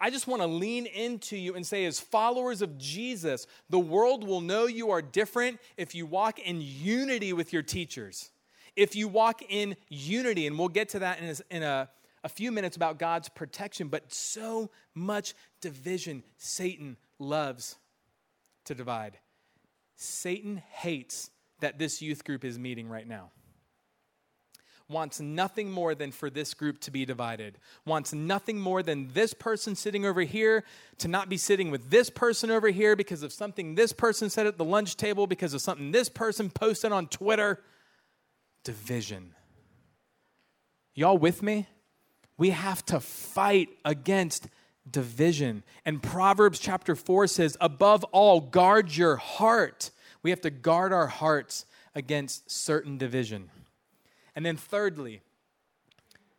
[0.00, 4.26] I, just want to lean into you and say, as followers of Jesus, the world
[4.26, 8.30] will know you are different if you walk in unity with your teachers.
[8.74, 11.88] If you walk in unity, and we'll get to that in a, in a,
[12.26, 17.76] a few minutes about God's protection, but so much division Satan loves
[18.64, 19.16] to divide.
[19.94, 23.30] Satan hates that this youth group is meeting right now
[24.88, 29.34] wants nothing more than for this group to be divided, wants nothing more than this
[29.34, 30.62] person sitting over here
[30.98, 34.46] to not be sitting with this person over here because of something this person said
[34.46, 37.64] at the lunch table, because of something this person posted on Twitter.
[38.62, 39.34] Division.
[40.94, 41.66] Y'all with me?
[42.38, 44.48] We have to fight against
[44.90, 45.64] division.
[45.84, 49.90] And Proverbs chapter 4 says, above all, guard your heart.
[50.22, 53.50] We have to guard our hearts against certain division.
[54.34, 55.22] And then, thirdly,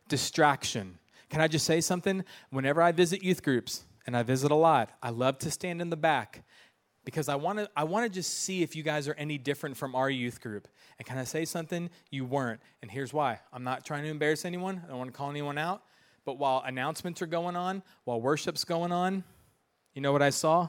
[0.08, 0.98] distraction.
[1.30, 2.24] Can I just say something?
[2.50, 5.90] Whenever I visit youth groups, and I visit a lot, I love to stand in
[5.90, 6.42] the back
[7.08, 9.78] because I want to I want to just see if you guys are any different
[9.78, 10.68] from our youth group.
[10.98, 11.88] And can I say something?
[12.10, 12.60] You weren't.
[12.82, 13.40] And here's why.
[13.50, 14.82] I'm not trying to embarrass anyone.
[14.84, 15.82] I don't want to call anyone out.
[16.26, 19.24] But while announcements are going on, while worship's going on,
[19.94, 20.68] you know what I saw?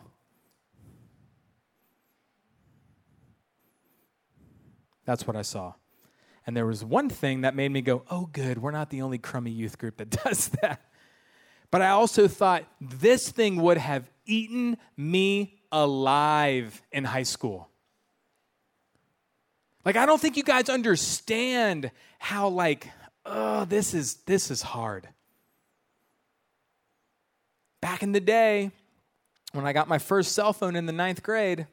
[5.03, 5.73] That's what I saw.
[6.47, 9.17] And there was one thing that made me go, oh, good, we're not the only
[9.17, 10.85] crummy youth group that does that.
[11.69, 17.69] But I also thought this thing would have eaten me alive in high school.
[19.85, 22.89] Like, I don't think you guys understand how, like,
[23.25, 25.07] oh, this is this is hard.
[27.81, 28.71] Back in the day,
[29.53, 31.65] when I got my first cell phone in the ninth grade,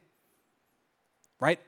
[1.39, 1.59] right?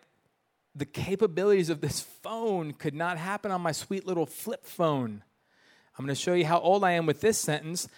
[0.79, 5.23] the capabilities of this phone could not happen on my sweet little flip phone.
[5.97, 7.89] I'm going to show you how old I am with this sentence.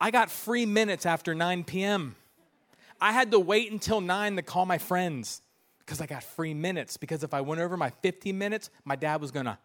[0.00, 2.16] I got free minutes after 9 p.m.
[3.00, 5.42] I had to wait until 9 to call my friends
[5.88, 6.96] because I got free minutes.
[6.96, 9.58] Because if I went over my 15 minutes, my dad was to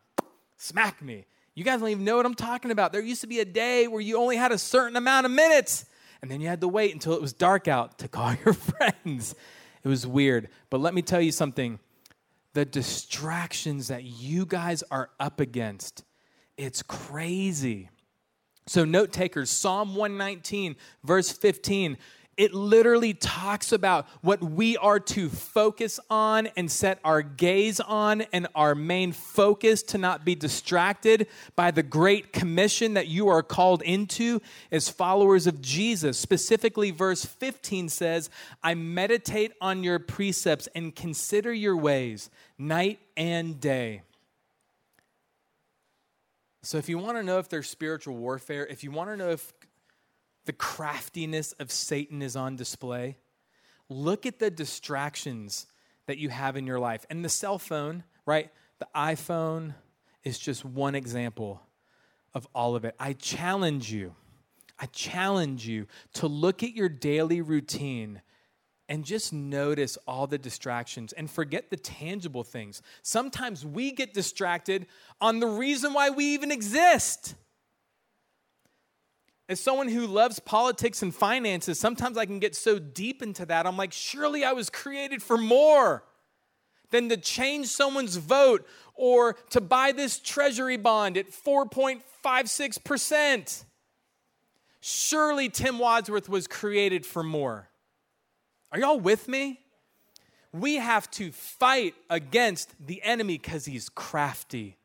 [0.57, 1.25] smack me.
[1.55, 2.93] You guys don't even know what I'm talking about.
[2.93, 5.85] There used to be a day where you only had a certain amount of minutes,
[6.21, 9.35] and then you had to wait until it was dark out to call your friends.
[9.83, 10.49] It was weird.
[10.69, 11.79] But let me tell you something
[12.53, 16.03] the distractions that you guys are up against.
[16.55, 17.89] It's crazy.
[18.67, 21.97] So, note takers, Psalm 119, verse 15
[22.35, 28.21] it literally talks about what we are to focus on and set our gaze on,
[28.33, 33.43] and our main focus to not be distracted by the great commission that you are
[33.43, 34.41] called into
[34.71, 36.17] as followers of Jesus.
[36.17, 38.29] Specifically, verse 15 says,
[38.63, 44.01] I meditate on your precepts and consider your ways night and day.
[46.65, 49.31] So, if you want to know if there's spiritual warfare, if you want to know
[49.31, 49.51] if
[50.45, 53.17] the craftiness of Satan is on display.
[53.89, 55.67] Look at the distractions
[56.07, 57.05] that you have in your life.
[57.09, 58.51] And the cell phone, right?
[58.79, 59.75] The iPhone
[60.23, 61.61] is just one example
[62.33, 62.95] of all of it.
[62.99, 64.15] I challenge you,
[64.79, 68.21] I challenge you to look at your daily routine
[68.89, 72.81] and just notice all the distractions and forget the tangible things.
[73.01, 74.87] Sometimes we get distracted
[75.21, 77.35] on the reason why we even exist.
[79.49, 83.67] As someone who loves politics and finances, sometimes I can get so deep into that.
[83.67, 86.05] I'm like, surely I was created for more
[86.91, 93.65] than to change someone's vote or to buy this treasury bond at 4.56%.
[94.79, 97.67] Surely Tim Wadsworth was created for more.
[98.71, 99.59] Are y'all with me?
[100.51, 104.77] We have to fight against the enemy because he's crafty.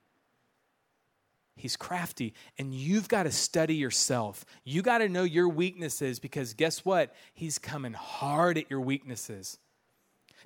[1.59, 4.45] He's crafty, and you've got to study yourself.
[4.65, 7.15] You got to know your weaknesses because guess what?
[7.35, 9.59] He's coming hard at your weaknesses.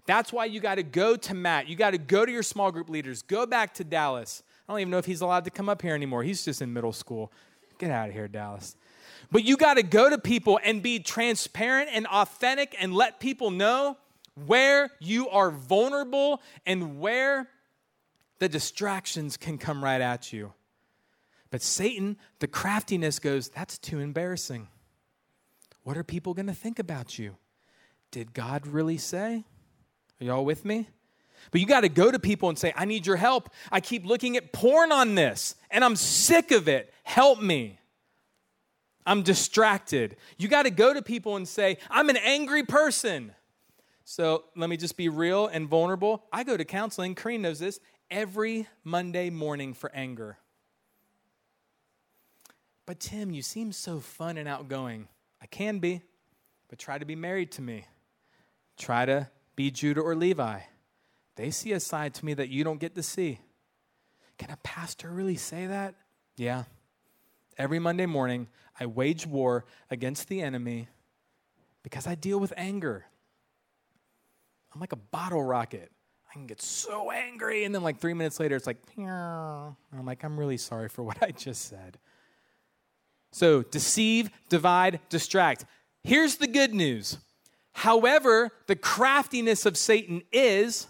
[0.07, 1.69] That's why you got to go to Matt.
[1.69, 3.23] You got to go to your small group leaders.
[3.23, 4.43] Go back to Dallas.
[4.69, 6.23] I don't even know if he's allowed to come up here anymore.
[6.23, 7.33] He's just in middle school.
[7.79, 8.77] Get out of here, Dallas.
[9.31, 13.51] But you got to go to people and be transparent and authentic and let people
[13.51, 13.97] know
[14.47, 17.49] where you are vulnerable and where
[18.39, 20.53] the distractions can come right at you.
[21.53, 24.69] But Satan, the craftiness goes, that's too embarrassing.
[25.85, 27.37] What are people going to think about you?
[28.11, 29.45] Did God really say?
[30.19, 30.89] Are y'all with me?
[31.51, 33.51] But you got to go to people and say, I need your help.
[33.71, 36.91] I keep looking at porn on this and I'm sick of it.
[37.03, 37.79] Help me.
[39.05, 40.17] I'm distracted.
[40.39, 43.33] You got to go to people and say, I'm an angry person.
[44.07, 46.25] So let me just be real and vulnerable.
[46.33, 47.79] I go to counseling, Kareen knows this,
[48.11, 50.39] every Monday morning for anger.
[52.87, 55.09] But Tim, you seem so fun and outgoing.
[55.41, 56.03] I can be,
[56.69, 57.87] but try to be married to me.
[58.77, 60.61] Try to be Judah or Levi.
[61.37, 63.41] They see a side to me that you don't get to see.
[64.39, 65.95] Can a pastor really say that?
[66.37, 66.65] Yeah.
[67.57, 70.89] Every Monday morning, I wage war against the enemy
[71.83, 73.07] because I deal with anger.
[74.75, 75.93] I'm like a bottle rocket.
[76.31, 80.07] I can get so angry, and then like three minutes later, it's like, and I'm
[80.07, 81.99] like, I'm really sorry for what I just said.
[83.33, 85.65] So, deceive, divide, distract.
[86.05, 87.19] Here's the good news.
[87.73, 90.87] However, the craftiness of Satan is,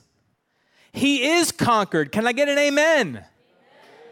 [0.93, 2.13] he is conquered.
[2.13, 3.09] Can I get an amen?
[3.09, 3.25] amen.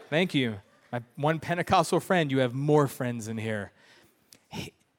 [0.09, 0.55] Thank you
[0.91, 3.71] my one Pentecostal friend, you have more friends in here.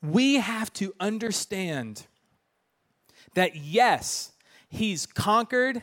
[0.02, 2.06] We have to understand
[3.34, 4.32] that yes,
[4.68, 5.82] he's conquered,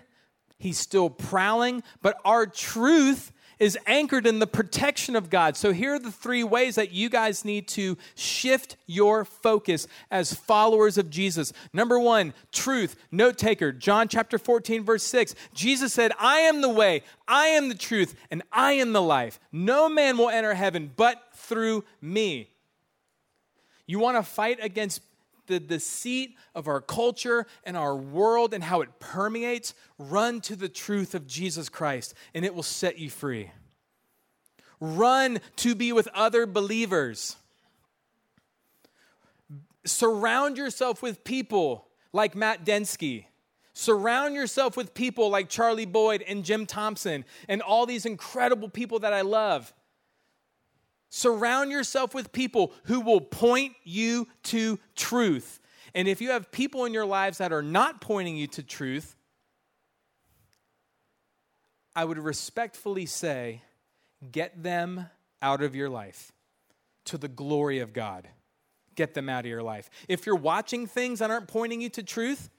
[0.57, 5.57] he's still prowling, but our truth is anchored in the protection of God.
[5.57, 10.33] So here are the three ways that you guys need to shift your focus as
[10.33, 11.51] followers of Jesus.
[11.73, 13.71] Number one, truth, note taker.
[13.71, 15.35] John chapter 14, verse 6.
[15.53, 19.39] Jesus said, I am the way, I am the truth, and I am the life.
[19.51, 22.49] No man will enter heaven but through me.
[23.85, 25.01] You want to fight against
[25.49, 30.69] the deceit of our culture and our world and how it permeates, run to the
[30.69, 33.51] truth of Jesus Christ and it will set you free.
[34.79, 37.35] Run to be with other believers.
[39.85, 43.25] Surround yourself with people like Matt Densky.
[43.73, 48.99] Surround yourself with people like Charlie Boyd and Jim Thompson and all these incredible people
[48.99, 49.73] that I love.
[51.09, 55.59] Surround yourself with people who will point you to truth.
[55.95, 59.15] And if you have people in your lives that are not pointing you to truth,
[61.95, 63.63] I would respectfully say,
[64.31, 65.09] get them
[65.41, 66.31] out of your life
[67.05, 68.27] to the glory of God.
[68.95, 69.89] Get them out of your life.
[70.07, 72.49] If you're watching things that aren't pointing you to truth,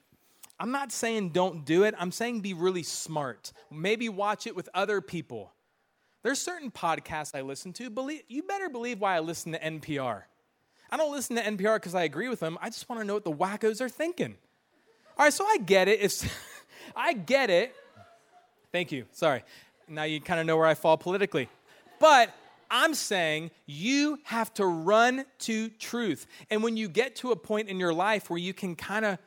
[0.58, 1.94] I'm not saying don't do it.
[1.98, 3.52] I'm saying be really smart.
[3.70, 5.52] Maybe watch it with other people.
[6.22, 7.88] There's certain podcasts I listen to.
[7.90, 10.22] Believe, you better believe why I listen to NPR.
[10.90, 12.58] I don't listen to NPR because I agree with them.
[12.60, 14.34] I just want to know what the wackos are thinking.
[15.16, 16.00] All right, so I get it.
[16.00, 16.26] It's,
[16.96, 17.74] I get it.
[18.72, 19.06] Thank you.
[19.12, 19.44] Sorry.
[19.88, 21.48] Now you kind of know where I fall politically.
[21.98, 22.34] But
[22.70, 26.26] I'm saying you have to run to truth.
[26.50, 29.18] And when you get to a point in your life where you can kind of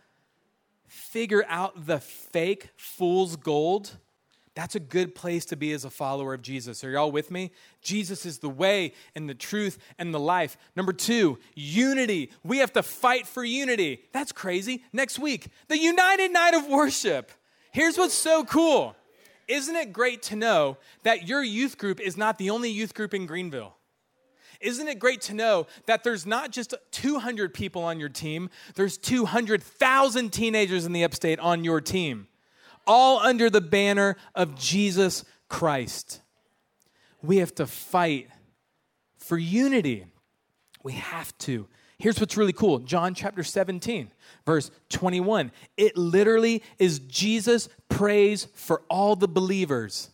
[0.87, 3.97] figure out the fake fool's gold,
[4.55, 6.83] that's a good place to be as a follower of Jesus.
[6.83, 7.51] Are y'all with me?
[7.81, 10.57] Jesus is the way and the truth and the life.
[10.75, 12.31] Number two, unity.
[12.43, 14.03] We have to fight for unity.
[14.11, 14.83] That's crazy.
[14.93, 17.31] Next week, the United Night of Worship.
[17.71, 18.95] Here's what's so cool.
[19.47, 23.13] Isn't it great to know that your youth group is not the only youth group
[23.13, 23.75] in Greenville?
[24.61, 28.97] Isn't it great to know that there's not just 200 people on your team, there's
[28.97, 32.27] 200,000 teenagers in the upstate on your team?
[32.85, 36.21] All under the banner of Jesus Christ.
[37.21, 38.29] We have to fight
[39.17, 40.05] for unity.
[40.83, 41.67] We have to.
[41.97, 44.11] Here's what's really cool John chapter 17,
[44.45, 45.51] verse 21.
[45.77, 50.09] It literally is Jesus prays for all the believers.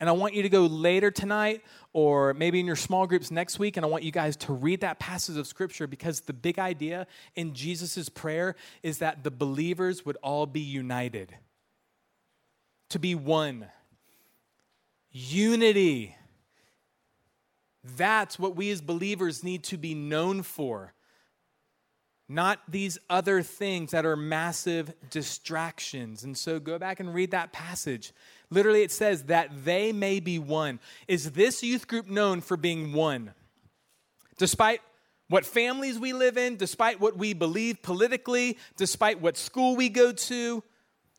[0.00, 1.62] And I want you to go later tonight
[1.92, 4.80] or maybe in your small groups next week, and I want you guys to read
[4.80, 7.06] that passage of scripture because the big idea
[7.36, 11.36] in Jesus' prayer is that the believers would all be united,
[12.90, 13.66] to be one.
[15.10, 16.16] Unity.
[17.96, 20.94] That's what we as believers need to be known for
[22.28, 26.24] not these other things that are massive distractions.
[26.24, 28.12] And so go back and read that passage.
[28.50, 30.80] Literally, it says that they may be one.
[31.06, 33.34] Is this youth group known for being one?
[34.38, 34.80] Despite
[35.28, 40.12] what families we live in, despite what we believe politically, despite what school we go
[40.12, 40.62] to,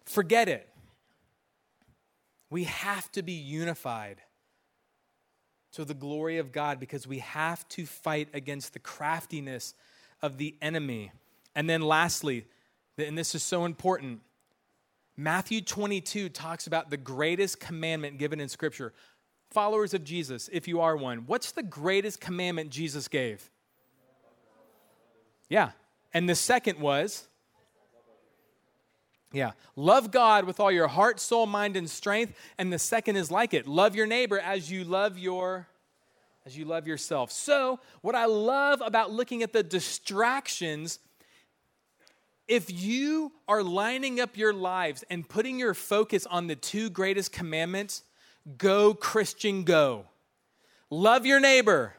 [0.05, 0.68] forget it.
[2.55, 4.21] We have to be unified
[5.73, 9.73] to the glory of God because we have to fight against the craftiness
[10.21, 11.11] of the enemy.
[11.53, 12.45] And then lastly,
[12.97, 14.21] and this is so important,
[15.17, 18.93] Matthew 22 talks about the greatest commandment given in Scripture.
[19.51, 23.49] Followers of Jesus, if you are one, what's the greatest commandment Jesus gave?
[25.49, 25.71] Yeah.
[26.13, 27.27] And the second was,
[29.32, 32.34] yeah, love God with all your heart, soul, mind, and strength.
[32.57, 35.67] And the second is like it love your neighbor as you love your
[36.45, 37.32] as you love yourself.
[37.32, 40.99] So, what I love about looking at the distractions,
[42.47, 47.32] if you are lining up your lives and putting your focus on the two greatest
[47.32, 48.03] commandments,
[48.57, 50.05] go, Christian, go.
[50.91, 51.95] Love your neighbor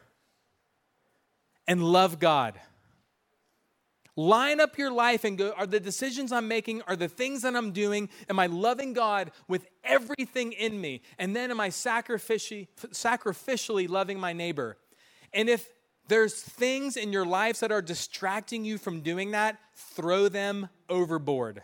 [1.67, 2.55] and love God.
[4.19, 7.55] Line up your life and go, are the decisions I'm making, are the things that
[7.55, 11.03] I'm doing, am I loving God with everything in me?
[11.19, 14.79] And then am I sacrificially, loving my neighbor?
[15.35, 15.69] And if
[16.09, 21.63] there's things in your lives that are distracting you from doing that, throw them overboard.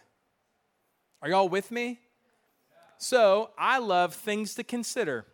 [1.23, 2.01] Are y'all with me?
[2.99, 5.25] So I love things to consider.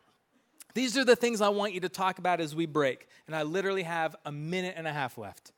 [0.74, 3.08] These are the things I want you to talk about as we break.
[3.26, 5.50] And I literally have a minute and a half left.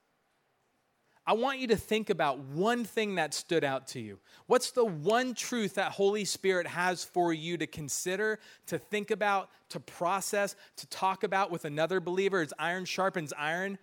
[1.31, 4.18] I want you to think about one thing that stood out to you.
[4.49, 9.49] What's the one truth that Holy Spirit has for you to consider, to think about,
[9.68, 13.78] to process, to talk about with another believer as iron sharpens iron?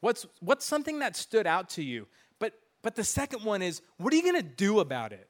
[0.00, 2.06] What's, what's something that stood out to you?
[2.38, 5.26] But, but the second one is, what are you going to do about it?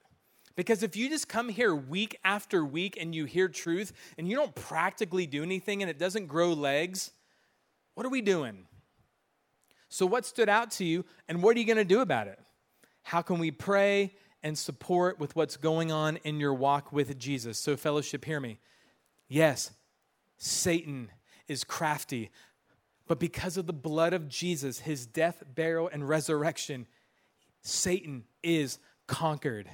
[0.57, 4.35] Because if you just come here week after week and you hear truth and you
[4.35, 7.11] don't practically do anything and it doesn't grow legs,
[7.93, 8.65] what are we doing?
[9.93, 12.39] So, what stood out to you, and what are you going to do about it?
[13.03, 17.57] How can we pray and support with what's going on in your walk with Jesus?
[17.57, 18.57] So, fellowship, hear me.
[19.27, 19.71] Yes,
[20.37, 21.09] Satan
[21.49, 22.31] is crafty,
[23.05, 26.87] but because of the blood of Jesus, his death, burial, and resurrection,
[27.61, 29.69] Satan is conquered.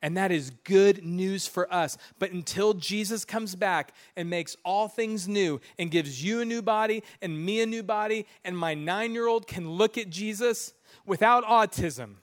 [0.00, 1.98] And that is good news for us.
[2.18, 6.62] But until Jesus comes back and makes all things new and gives you a new
[6.62, 10.72] body and me a new body, and my nine year old can look at Jesus
[11.04, 12.14] without autism,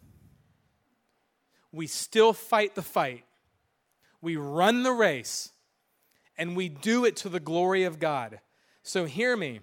[1.71, 3.26] we still fight the fight.
[4.21, 5.51] We run the race
[6.38, 8.39] and we do it to the glory of God.
[8.84, 9.59] So hear me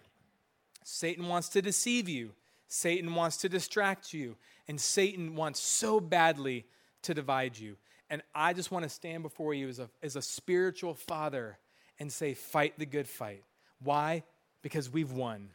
[0.84, 2.32] Satan wants to deceive you,
[2.68, 4.36] Satan wants to distract you,
[4.68, 6.66] and Satan wants so badly
[7.02, 7.76] to divide you.
[8.12, 11.56] And I just want to stand before you as a, as a spiritual father
[11.98, 13.42] and say, fight the good fight.
[13.82, 14.22] Why?
[14.60, 15.48] Because we've won.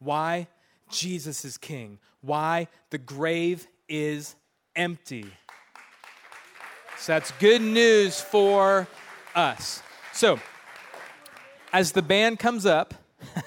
[0.00, 0.48] Why?
[0.90, 2.00] Jesus is king.
[2.22, 2.66] Why?
[2.90, 4.34] The grave is
[4.74, 5.26] empty.
[6.98, 8.88] So that's good news for
[9.36, 9.80] us.
[10.12, 10.40] So,
[11.72, 12.94] as the band comes up,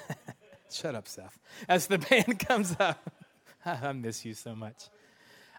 [0.72, 1.38] shut up, Seth.
[1.68, 3.10] As the band comes up,
[3.66, 4.88] I miss you so much.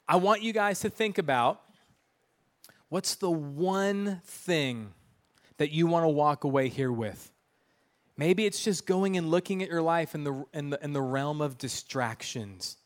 [0.07, 1.61] I want you guys to think about
[2.89, 4.93] What's the one thing
[5.57, 7.31] that you want to walk away here with?
[8.17, 11.01] Maybe it's just going and looking at your life in the, in the, in the
[11.01, 12.77] realm of distractions.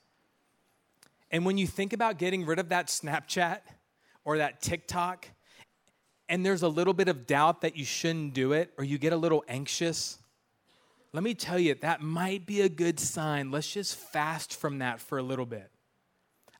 [1.30, 3.60] And when you think about getting rid of that Snapchat
[4.26, 5.28] or that TikTok,
[6.28, 9.14] and there's a little bit of doubt that you shouldn't do it, or you get
[9.14, 10.18] a little anxious,
[11.12, 13.52] let me tell you, that might be a good sign.
[13.52, 15.70] Let's just fast from that for a little bit.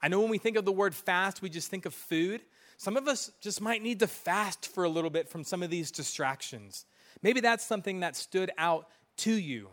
[0.02, 2.42] I know when we think of the word fast, we just think of food,
[2.80, 5.70] some of us just might need to fast for a little bit from some of
[5.70, 6.86] these distractions.
[7.22, 9.68] Maybe that's something that stood out to you.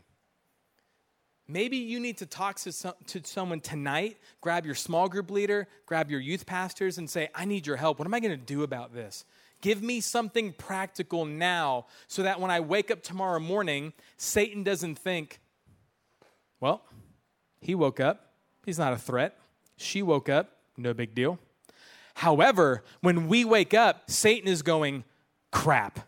[1.47, 4.17] Maybe you need to talk to, some, to someone tonight.
[4.41, 8.01] Grab your small group leader, grab your youth pastors, and say, I need your help.
[8.01, 9.25] What am I going to do about this?
[9.61, 14.99] Give me something practical now so that when I wake up tomorrow morning, Satan doesn't
[14.99, 15.39] think,
[16.59, 16.83] well,
[17.61, 18.33] he woke up,
[18.65, 19.39] He's not a threat.
[19.77, 21.39] She woke up, no big deal.
[22.17, 25.05] However, when we wake up, Satan is going,
[25.51, 26.01] crap.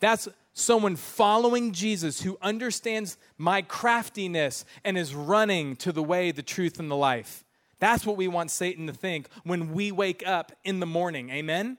[0.00, 6.42] That's someone following Jesus who understands my craftiness and is running to the way, the
[6.42, 7.44] truth, and the life.
[7.78, 11.30] That's what we want Satan to think when we wake up in the morning.
[11.30, 11.78] Amen?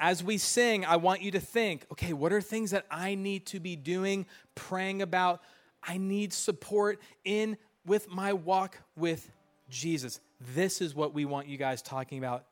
[0.00, 3.46] As we sing, I want you to think okay, what are things that I need
[3.46, 4.26] to be doing,
[4.56, 5.42] praying about?
[5.80, 9.30] I need support in with my walk with
[9.70, 10.18] Jesus.
[10.40, 12.44] This is what we want you guys talking about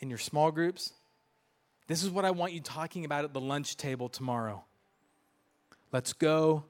[0.00, 0.92] in your small groups.
[1.86, 4.62] This is what I want you talking about at the lunch table tomorrow.
[5.90, 6.64] Let's go.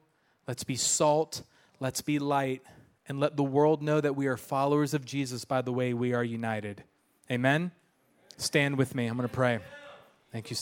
[0.46, 1.42] Let's be salt.
[1.80, 2.62] Let's be light.
[3.08, 6.14] And let the world know that we are followers of Jesus by the way we
[6.14, 6.84] are united.
[7.30, 7.72] Amen?
[8.36, 9.06] Stand with me.
[9.06, 9.58] I'm going to pray.
[10.30, 10.56] Thank you.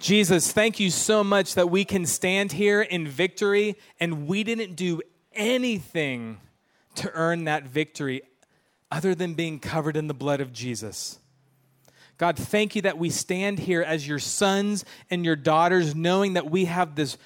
[0.00, 4.76] Jesus, thank you so much that we can stand here in victory and we didn't
[4.76, 5.00] do
[5.32, 6.38] anything
[6.96, 8.22] to earn that victory
[8.90, 11.18] other than being covered in the blood of Jesus.
[12.16, 16.48] God, thank you that we stand here as your sons and your daughters, knowing that
[16.48, 17.18] we have this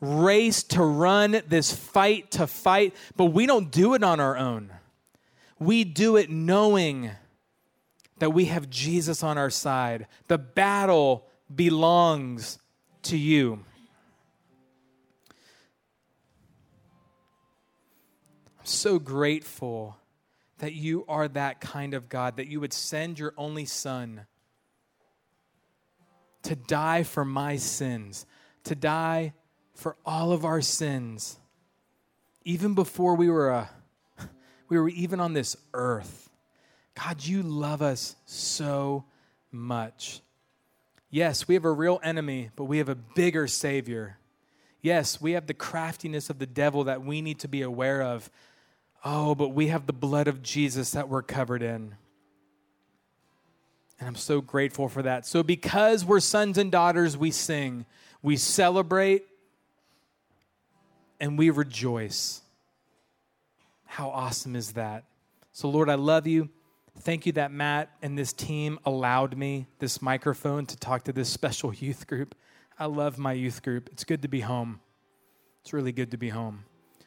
[0.00, 4.72] race to run, this fight to fight, but we don't do it on our own.
[5.58, 7.12] We do it knowing
[8.18, 10.06] that we have Jesus on our side.
[10.26, 12.58] The battle belongs
[13.04, 13.64] to you.
[18.68, 19.96] So grateful
[20.58, 24.26] that you are that kind of God, that you would send your only Son
[26.42, 28.24] to die for my sins,
[28.64, 29.34] to die
[29.74, 31.38] for all of our sins,
[32.44, 33.66] even before we were, uh,
[34.18, 34.28] a,
[34.68, 36.30] we were even on this earth.
[36.94, 39.04] God, you love us so
[39.50, 40.20] much.
[41.10, 44.18] Yes, we have a real enemy, but we have a bigger Savior.
[44.80, 48.30] Yes, we have the craftiness of the devil that we need to be aware of.
[49.04, 51.94] Oh, but we have the blood of Jesus that we're covered in.
[53.98, 55.26] And I'm so grateful for that.
[55.26, 57.86] So, because we're sons and daughters, we sing,
[58.22, 59.24] we celebrate,
[61.18, 62.42] and we rejoice.
[63.86, 65.04] How awesome is that?
[65.52, 66.50] So, Lord, I love you.
[67.00, 71.28] Thank you that Matt and this team allowed me this microphone to talk to this
[71.28, 72.34] special youth group.
[72.78, 73.88] I love my youth group.
[73.92, 74.80] It's good to be home.
[75.62, 76.64] It's really good to be home.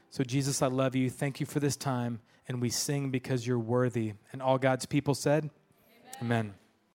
[0.09, 1.09] So, Jesus, I love you.
[1.09, 2.19] Thank you for this time.
[2.47, 4.13] And we sing because you're worthy.
[4.31, 5.51] And all God's people said,
[6.21, 6.37] Amen.
[6.37, 6.53] Amen.